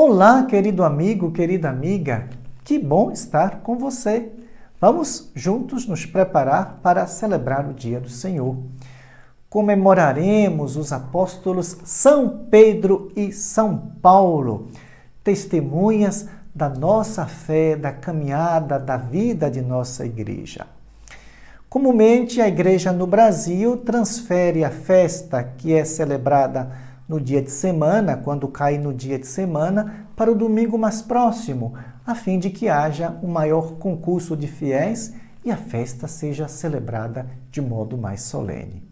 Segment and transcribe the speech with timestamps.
[0.00, 2.28] Olá, querido amigo, querida amiga,
[2.62, 4.30] que bom estar com você.
[4.80, 8.56] Vamos juntos nos preparar para celebrar o Dia do Senhor.
[9.50, 14.68] Comemoraremos os apóstolos São Pedro e São Paulo,
[15.24, 20.64] testemunhas da nossa fé, da caminhada, da vida de nossa igreja.
[21.68, 28.16] Comumente, a igreja no Brasil transfere a festa que é celebrada no dia de semana,
[28.16, 31.74] quando cai no dia de semana, para o domingo mais próximo,
[32.06, 37.26] a fim de que haja um maior concurso de fiéis e a festa seja celebrada
[37.50, 38.86] de modo mais solene.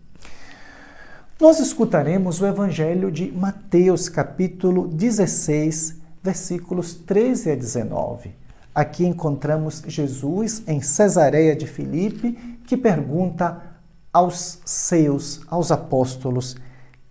[1.39, 8.31] Nós escutaremos o Evangelho de Mateus, capítulo 16, versículos 13 a 19.
[8.75, 12.33] Aqui encontramos Jesus em Cesareia de Filipe,
[12.67, 13.63] que pergunta
[14.11, 16.57] aos seus, aos apóstolos,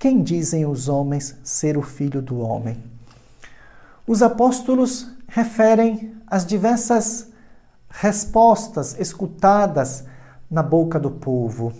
[0.05, 2.77] quem dizem os homens ser o filho do homem?
[4.05, 7.31] Os apóstolos referem as diversas
[7.89, 10.05] respostas escutadas
[10.47, 11.73] na boca do povo.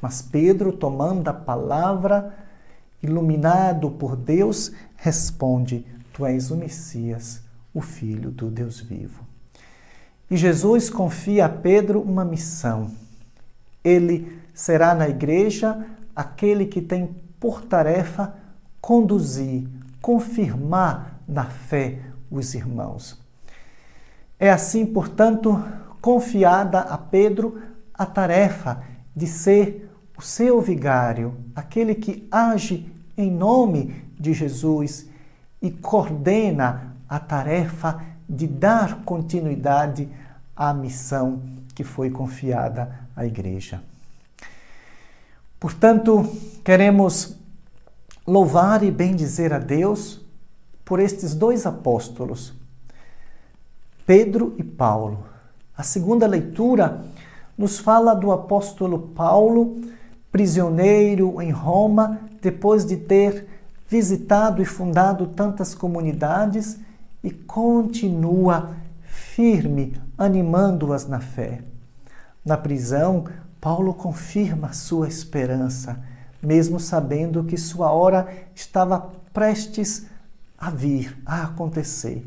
[0.00, 2.32] Mas Pedro, tomando a palavra,
[3.02, 7.42] iluminado por Deus, responde: Tu és o Messias,
[7.74, 9.26] o Filho do Deus vivo.
[10.30, 12.92] E Jesus confia a Pedro uma missão.
[13.82, 15.84] Ele será na igreja
[16.14, 18.34] aquele que tem por tarefa
[18.80, 19.66] conduzir,
[20.00, 21.98] confirmar na fé
[22.30, 23.18] os irmãos.
[24.38, 25.62] É assim, portanto,
[26.00, 27.60] confiada a Pedro
[27.92, 28.82] a tarefa
[29.14, 35.08] de ser o seu vigário, aquele que age em nome de Jesus
[35.60, 40.08] e coordena a tarefa de dar continuidade
[40.56, 41.42] à missão
[41.74, 43.82] que foi confiada à igreja.
[45.60, 46.26] Portanto,
[46.64, 47.36] queremos
[48.26, 50.24] louvar e bendizer a Deus
[50.86, 52.54] por estes dois apóstolos,
[54.06, 55.26] Pedro e Paulo.
[55.76, 57.04] A segunda leitura
[57.58, 59.82] nos fala do apóstolo Paulo,
[60.32, 63.46] prisioneiro em Roma, depois de ter
[63.86, 66.78] visitado e fundado tantas comunidades
[67.22, 68.70] e continua
[69.02, 71.62] firme, animando-as na fé.
[72.42, 73.24] Na prisão,
[73.60, 76.02] Paulo confirma sua esperança,
[76.42, 80.06] mesmo sabendo que sua hora estava prestes
[80.56, 82.24] a vir, a acontecer.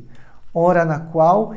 [0.54, 1.56] Hora na qual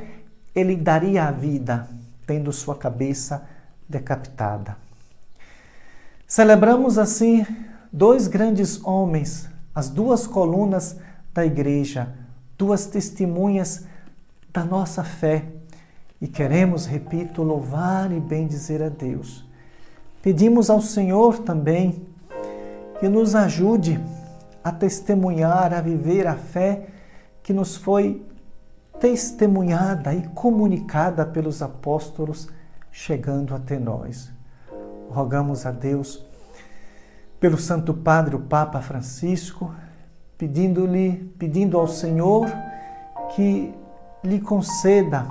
[0.54, 1.87] ele daria a vida,
[2.26, 3.47] tendo sua cabeça
[3.87, 4.78] decapitada.
[6.26, 7.47] Celebramos assim
[7.93, 10.97] dois grandes homens, as duas colunas
[11.34, 12.14] da igreja,
[12.56, 13.84] duas testemunhas
[14.50, 15.44] da nossa fé.
[16.19, 19.47] E queremos, repito, louvar e bendizer a Deus
[20.26, 22.04] Pedimos ao Senhor também
[22.98, 24.03] que nos ajude
[24.64, 26.88] a testemunhar, a viver a fé
[27.44, 28.26] que nos foi
[28.98, 32.48] testemunhada e comunicada pelos apóstolos
[32.91, 34.32] chegando até nós.
[35.09, 36.26] Rogamos a Deus
[37.38, 39.72] pelo Santo Padre, o Papa Francisco,
[40.37, 42.47] pedindo-lhe, pedindo ao Senhor
[43.37, 43.72] que
[44.25, 45.25] lhe conceda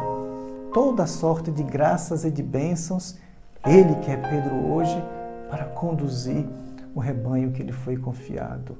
[0.73, 3.24] toda sorte de graças e de bênçãos
[3.65, 5.03] ele que é Pedro hoje
[5.49, 6.45] para conduzir
[6.93, 8.77] o rebanho que lhe foi confiado.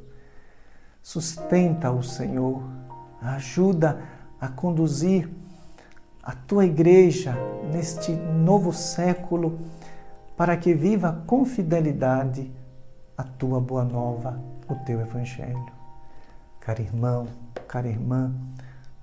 [1.01, 2.63] Sustenta o Senhor,
[3.21, 3.99] ajuda
[4.39, 5.29] a conduzir
[6.23, 7.35] a tua igreja
[7.71, 9.59] neste novo século
[10.35, 12.51] para que viva com fidelidade
[13.17, 15.65] a tua boa nova, o teu evangelho.
[16.59, 17.27] Caro irmão,
[17.67, 18.33] cara irmã,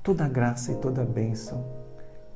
[0.03, 1.65] toda graça e toda bênção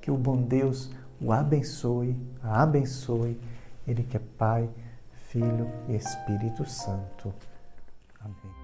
[0.01, 0.91] que o bom Deus
[1.21, 3.41] o abençoe, a abençoe,
[3.87, 4.69] Ele que é Pai,
[5.29, 7.33] Filho e Espírito Santo.
[8.21, 8.56] Amém.